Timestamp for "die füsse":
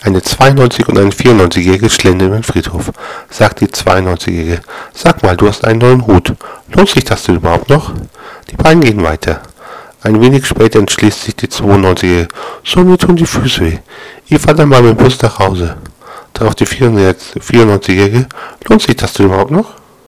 13.16-13.60